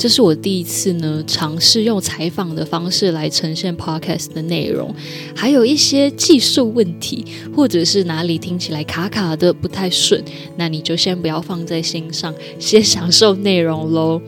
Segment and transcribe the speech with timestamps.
[0.00, 4.94] 这是我第一次呢尝试用采访的方式来呈现 podcast 的内容，
[5.36, 7.22] 还有一些技术问题，
[7.54, 10.24] 或者是哪里听起来卡卡的不太顺，
[10.56, 14.18] 那你就先不要放在心上， 先享受内容喽。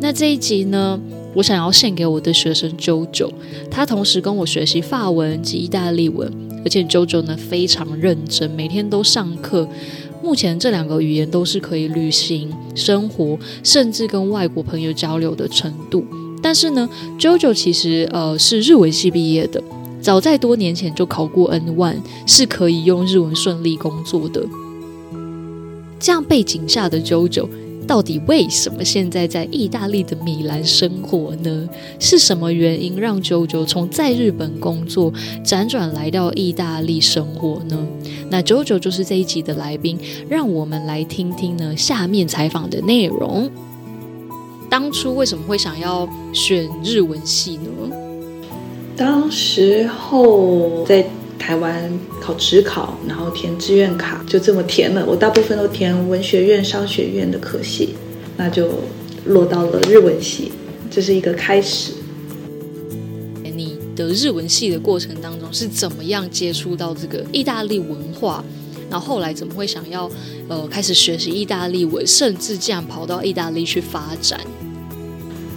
[0.00, 0.96] 那这一集呢，
[1.34, 3.32] 我想要献给我的学生 JoJo，
[3.68, 6.32] 他同时跟我学习法文及意大利文，
[6.64, 9.68] 而且 JoJo 呢非常认真，每天都上课。
[10.22, 16.04] 目前这两个语言都是可以旅行、生活，甚至跟外国朋友交流的程度。
[16.42, 16.88] 但是呢
[17.18, 19.62] ，JoJo 其实呃是日文系毕业的，
[20.00, 21.96] 早在多年前就考过 N1，
[22.26, 24.44] 是可以用日文顺利工作的。
[25.98, 27.48] 这样背景下的 JoJo。
[27.86, 31.68] 到底为什么现在在意大利的米兰生活呢？
[32.00, 35.12] 是什么原因让 JoJo 从在日本工作
[35.44, 37.86] 辗转来到意大利生活呢？
[38.28, 43.48] 那 JoJo 就是这一集的来宾，让我们来听听呢下面采访的内容。
[44.68, 47.96] 当初为什么会想要选日文系呢？
[48.96, 51.06] 当时候在。
[51.38, 55.04] 台湾考职考，然后填志愿卡，就这么填了。
[55.06, 57.90] 我大部分都填文学院、商学院的科系，
[58.36, 58.68] 那就
[59.26, 60.52] 落到了日文系，
[60.90, 61.92] 这是一个开始。
[63.42, 68.42] 你的日文系的过程当中是怎么样接触到这个意大利文化？
[68.90, 70.10] 然后后来怎么会想要
[70.48, 74.40] 呃开始学习意大利文，甚至这样跑到意大利去发展？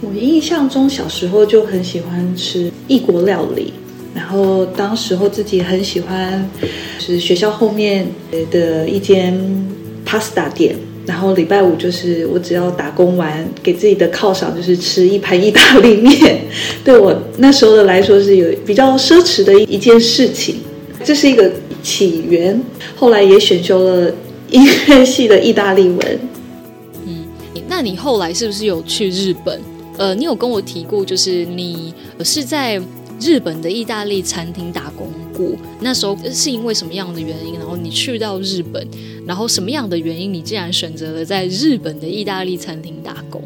[0.02, 3.74] 我印象中小时候就很喜欢吃异国料理。
[4.14, 6.50] 然后当时候自己很喜欢，
[6.98, 8.06] 是学校后面
[8.50, 9.38] 的一间
[10.04, 10.74] pasta 店。
[11.06, 16.40] 然后礼拜五就是我只要打工完，给自己的犒赏就是吃一盘意大利面。
[16.84, 20.56] 对我那时候的来说是有比较奢侈的一件事情。
[21.02, 21.50] 这是一个
[21.82, 22.60] 起源。
[22.94, 24.12] 后来也选修了
[24.50, 26.20] 音乐系的意大利文。
[27.06, 27.24] 嗯，
[27.66, 29.60] 那你后来是不是有去日本？
[29.96, 32.80] 呃，你有跟我提过，就是你是在。
[33.20, 35.46] 日本的意大利餐厅打工过，
[35.80, 37.54] 那时候是因为什么样的原因？
[37.58, 38.86] 然后你去到日本，
[39.26, 40.32] 然后什么样的原因？
[40.32, 43.42] 你竟然选择了在日本的意大利餐厅打工？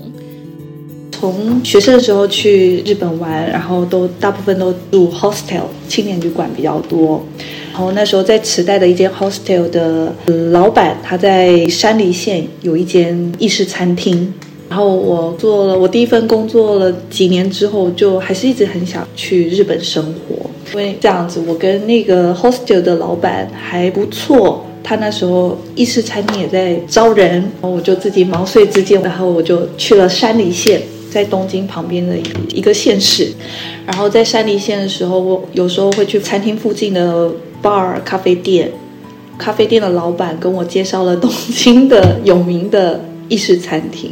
[1.11, 7.25] 从学生的时候去日本玩，然后都大部分都住 hostel 青年旅馆比较多。
[7.73, 10.15] 然后那时候在池袋的一间 hostel 的
[10.53, 14.33] 老板，他在山梨县有一间意式餐厅。
[14.75, 32.17] 然后我做了我第一份工作了几年之后，就还是一直很想去日本生活，因为这样子我跟那个 hostel 的老板还不错，他那时候意式餐厅也在招人，我就自己毛遂自荐，然后我就去了山梨县，在东京旁边的
[32.53, 33.31] 一个县市，
[33.87, 37.31] 然后在山梨县的时候，我有时候会去餐厅附近的
[37.63, 38.73] bar 咖啡店，
[39.39, 44.11] 咖啡店的老板跟我介绍了东京的有名的意式餐厅。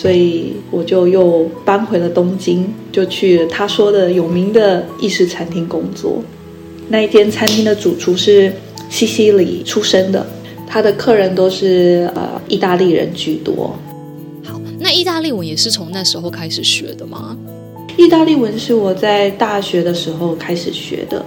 [0.00, 6.22] 所以我就又搬回了东京，就去他说的有名的意式餐厅工作。
[6.88, 8.52] 那一间餐厅的主厨是
[8.88, 10.24] 西西里出生的，
[10.68, 13.76] 他的客人都是呃意大利人居多。
[14.44, 17.36] 好，那意大利文也是从那时候开始学的吗？
[17.96, 21.24] 意大利文是我在大学的时候开始学的。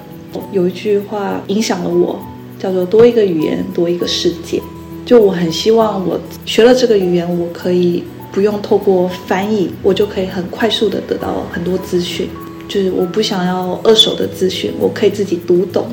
[0.54, 2.18] 有一句话影响了我，
[2.58, 4.62] 叫做“多一个语言，多一个世界”。
[5.06, 8.02] 就我很希望我学了这个语言，我可以。
[8.32, 12.30] 不用透过翻译，我就可以很快速的得到很多资讯。
[12.68, 15.88] 就是我不想要二手的资讯，我可以自己读懂，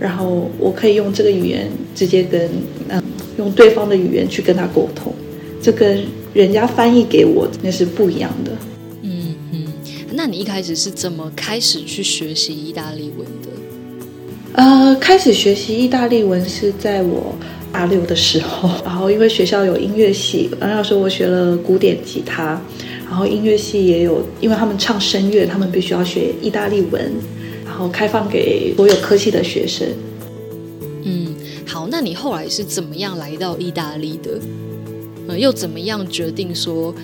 [0.00, 2.50] 然后我可以用这个语言直接跟
[2.88, 3.02] 嗯，
[3.36, 5.12] 用对方的语言去跟他沟通。
[5.60, 8.52] 这跟人家翻译给我那是不一样的。
[9.02, 9.66] 嗯嗯，
[10.12, 13.48] 那你一开始是怎么开始去学习意大利文的？
[14.54, 17.34] 呃，开始学习意大利文是在我。
[17.72, 22.60] 大六的时候，然后因为学校有音乐系，然后那时候我学了古典吉他，
[23.08, 27.10] 然后音乐系也有，因为他们唱声乐，他们必须要学意大利文，
[27.64, 29.88] 然后开放给所有科系的学生。
[31.04, 31.34] 嗯，
[31.66, 34.38] 好，那你后来是怎么样来到意大利的？
[35.28, 36.94] 嗯，又怎么样决定说，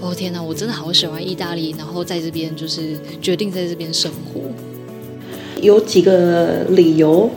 [0.00, 4.40] 哦天哪，我真的好喜欢意大利，然后在这边就是决定在这边生活？
[5.60, 7.30] 有几个理由。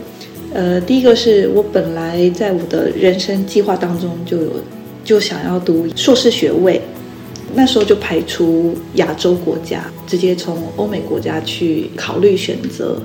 [0.58, 4.52] 呃，第一个是我本来在我的人生计划当中就有，
[5.06, 6.82] 就想要读硕士学位，
[7.54, 13.00] 那时候就排除亚洲国家，直接从欧美国家去考虑选择。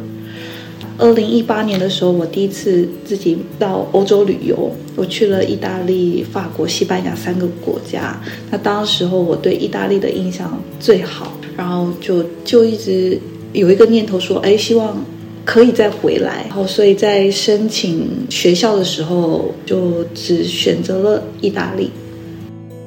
[0.97, 8.19] 二零一八年的时候，我第一次自己到欧洲旅游，我去了意大利、法国、西班牙三个国家。
[8.51, 13.19] 那当时候我对意大利的印象最好，然后就就一直
[13.53, 15.05] 有一个念头说，哎，希望
[15.45, 16.45] 可以再回来。
[16.49, 21.91] 然后所以在申请学校的时候，就只选择了意大利。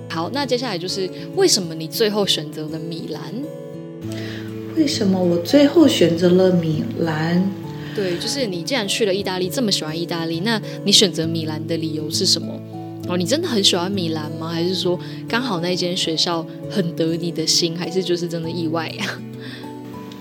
[0.09, 3.21] 好，那接下来就是为什么你最后选择了米兰？
[4.77, 7.49] 为什么我最后选择了米兰？
[7.95, 12.53] 对，就是你既然去了意大利，这么喜欢意大利，那你选择米兰的理由是什么？
[13.07, 14.49] 哦，你真的很喜欢米兰吗？
[14.49, 14.99] 还是说
[15.29, 19.19] 刚好那间学校很得你的心，还是就是真的意外呀？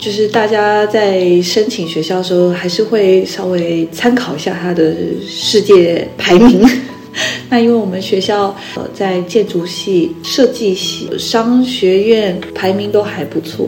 [0.05, 4.95] 就是大家在申请学校的时候，还是会稍微参考一下它的
[5.27, 6.63] 世界排名。
[7.49, 13.67] 那因为我们学校呃在建筑系、设计系、商学院排名都还不错。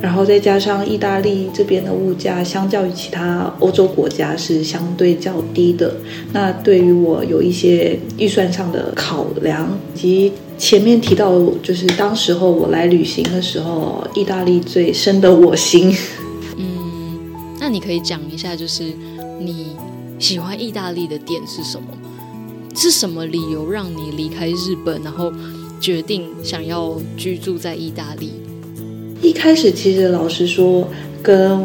[0.00, 5.94] 然后再加上意大利这边的物价，相较于其他欧洲国家是相对较低的。
[6.32, 11.32] 那对于我有一些预算上的考量，以及前面提到，
[11.62, 15.94] 就是当时候我来旅行的时候，意大利最深的我心。
[16.56, 17.18] 嗯，
[17.58, 18.84] 那你可以讲一下，就是
[19.38, 19.76] 你
[20.18, 21.86] 喜欢意大利的点是什么？
[22.74, 25.32] 是什么理由让你离开日本，然后
[25.80, 28.32] 决定想要居住在意大利？
[29.22, 30.88] 一开始其实老实说，
[31.22, 31.60] 跟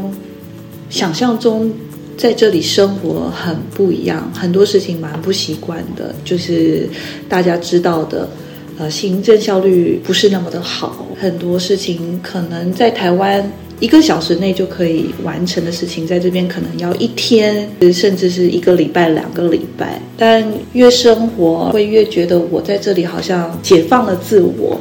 [0.89, 1.71] 想象中
[2.17, 6.13] 在这里生活很不一样，很多事情蛮不习惯的。
[6.23, 6.87] 就是
[7.27, 8.29] 大家知道的，
[8.77, 20.01] 呃，行政效率不是那么的好，很多事情可能在台湾一个小时内就可以完成的事情，在这边可能要一天，甚至是一个礼拜、两个礼拜。
[20.17, 24.79] 但越生活会越觉得，我在这里好像解放了自我，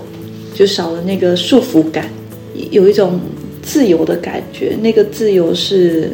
[0.55, 2.09] 就少了那个束缚感。
[2.71, 3.21] 有一种
[3.63, 6.11] 自由的感觉，那个自由是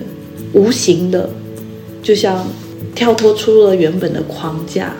[0.52, 1.28] 无形的，
[2.02, 2.46] 就像
[2.94, 4.94] 跳脱出了原本的框架，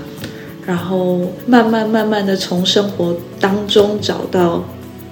[0.67, 4.65] 然后慢慢慢慢的从生活当中找到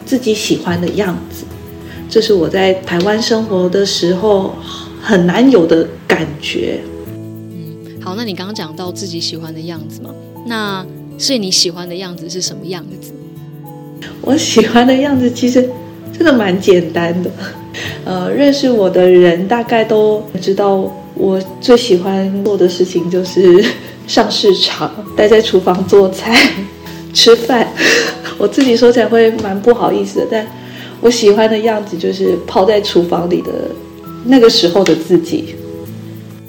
[0.04, 1.44] 自己喜欢的样子，
[2.10, 4.54] 这是我在台湾生活的时候
[5.00, 6.81] 很难有的感觉。
[7.06, 10.14] 嗯，好，那你刚刚讲到自己喜欢的样子吗？
[10.46, 10.84] 那
[11.16, 13.12] 所以你喜欢的样子是什么样子？
[14.20, 15.69] 我喜欢的样子其实。
[16.19, 17.31] 真的蛮简单的，
[18.05, 23.65] 呃，认识我的人大概都知道，我最喜欢做的事情就是
[24.09, 26.37] 上市场，待在厨房做菜、
[27.15, 27.73] 吃饭。
[28.37, 30.47] 我自己说起来会蛮不好意思的，但
[31.00, 33.53] 我喜欢的样子就是泡在厨房里的
[34.25, 35.55] 那个时候的自己。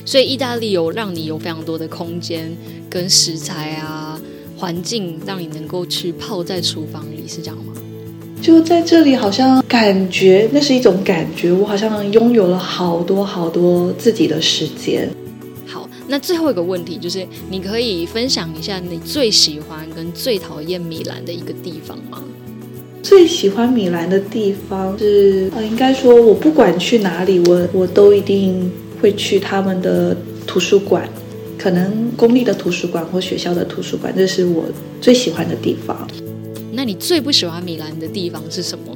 [0.04, 2.52] 所以意大利有让你有非常多的空间
[2.90, 4.20] 跟食材啊，
[4.58, 7.74] 环境，让你能够去泡在厨房里，是这样吗？
[8.42, 15.10] 就在这里，好像感觉那是一种感觉，我好像拥有了好多好多自己的时间。
[15.66, 22.24] 好，那最后一个问题就是，你可以分享一下你最喜欢跟最讨厌米兰的一个地方吗？
[23.04, 28.72] 最喜欢米兰的地方是，呃，应该说我不管去哪里，我我都一定
[29.02, 30.16] 会去他们的
[30.48, 31.08] 图书馆，
[31.58, 34.66] 可能公立的图书馆或学校的图书馆，这是我
[35.02, 36.08] 最喜欢的地方。
[36.80, 38.96] 那你最不喜欢米兰的地方是什么？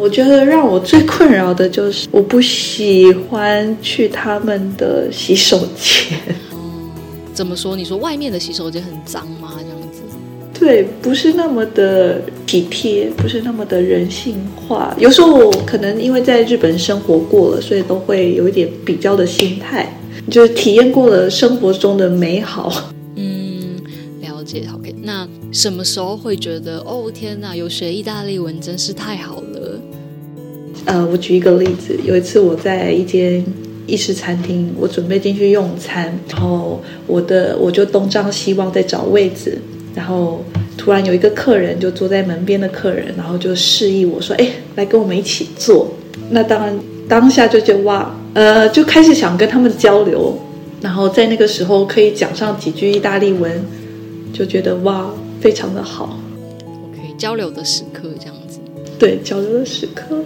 [0.00, 6.18] 我觉得让我最困扰的就是我不喜欢去他们的洗手间。
[6.52, 6.90] 嗯，
[7.32, 7.76] 怎么说？
[7.76, 9.52] 你说外面的洗手间很脏吗？
[9.60, 10.02] 这样子？
[10.58, 14.92] 对，不是那么的体贴，不是那么的人性化。
[14.98, 19.96] 有时候我可能因为在日本生活过了，所以都会有一点比较的心态，
[20.32, 22.90] 就是体验过了生活中的美好。
[23.14, 23.76] 嗯，
[24.20, 29.80] 了解 OK，那什么时候会觉得哦天哪，有学意大利文真是太好了？
[30.84, 33.42] 呃，我举一个例子，有一次我在一间
[33.86, 39.56] 意式餐厅，我准备进去用餐，然后我的我就东张西望在找位置，
[39.94, 40.44] 然后
[40.76, 45.88] 突然有一个客人就坐在门边的客人，然后就示意我说：“哎，来跟我们一起坐。”
[46.30, 46.76] 那当然
[47.08, 50.36] 当下就觉得哇，呃，就开始想跟他们交流，
[50.80, 53.64] 然后在那个时候可以讲上几句意大利文。
[54.36, 55.08] 就觉得哇，
[55.44, 56.18] 非常的好。
[56.88, 58.58] OK，交流的时刻这样子。
[58.98, 60.24] 对，交流的时刻。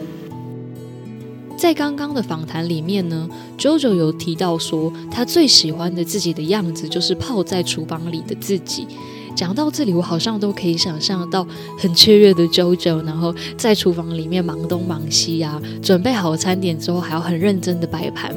[1.56, 8.86] 在刚刚的访谈里面呢，JoJo 有提到说，他最喜欢的自己的样子就是泡在厨房里的自己。
[9.34, 11.44] 讲到这里，我好像都可以想象到
[11.76, 18.32] 很雀跃的 JoJo，然后在厨房里面忙东忙西啊，准备好餐点之后还要很认真的摆盘，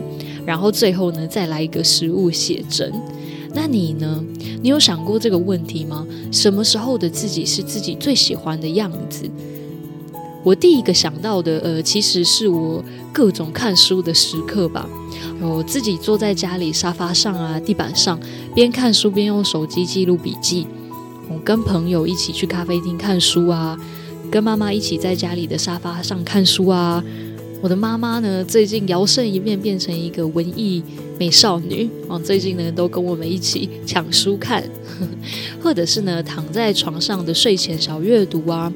[0.47, 2.91] 然后最后呢再来一个食物写真。
[3.53, 4.23] 那你呢？
[4.61, 6.05] 你有想过这个问题吗？
[6.31, 9.29] 什么时候的自己是自己最喜欢的样子？
[10.43, 14.89] 我第一个想到的，呃，其实是我各种看书的时刻吧。
[15.39, 18.19] 我自己坐在家里沙发上啊，地板上，
[18.53, 20.65] 边看书边用手机记录笔记。
[21.29, 23.77] 我跟朋友一起去咖啡厅看书啊，
[24.31, 27.03] 跟妈妈一起在家里的沙发上看书啊。
[27.61, 30.83] 我的妈妈呢，最近摇身一变变成一个文艺
[31.19, 34.63] 美少女哦，最近呢都跟我们一起抢书看，
[35.61, 38.73] 或者是呢躺在床上的睡前小阅读啊。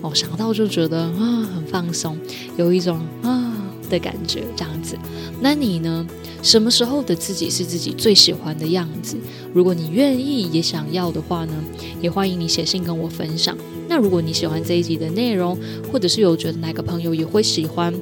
[0.00, 2.16] 哦，想到就觉得啊很放松，
[2.56, 3.51] 有一种啊
[3.92, 4.96] 的感觉，这样子。
[5.40, 6.06] 那你呢？
[6.42, 9.16] 什么时候的自己是自己最喜欢的样子？
[9.54, 11.54] 如果你愿意也想要的话呢，
[12.00, 13.56] 也欢迎你写信跟我分享。
[13.88, 15.56] 那如果你喜欢这一集的内容，
[15.92, 17.94] 或者是有觉得哪个朋友也会喜欢，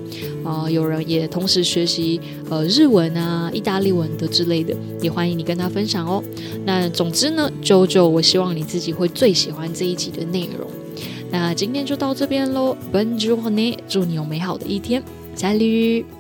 [0.43, 2.19] 啊、呃，有人也同时学习
[2.49, 6.25] 呃日文啊、意大利文的之类的，也欢迎你跟他分享哦。
[6.65, 10.67] 那总之呢，JoJo，我希望你自己会最喜欢这一集的内容。
[11.31, 15.03] 那今天就到这边喽 benjorne 祝你有美好的一天，
[15.41, 16.20] 再见。